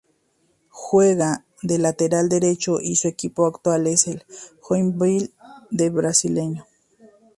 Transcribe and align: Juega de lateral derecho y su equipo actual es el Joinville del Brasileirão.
Juega 0.69 1.45
de 1.61 1.77
lateral 1.77 2.27
derecho 2.27 2.81
y 2.81 2.95
su 2.95 3.07
equipo 3.07 3.45
actual 3.45 3.85
es 3.85 4.07
el 4.07 4.23
Joinville 4.67 5.29
del 5.69 5.91
Brasileirão. 5.93 6.65